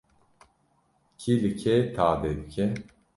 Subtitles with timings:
[1.19, 2.67] Kî li kê tade dike?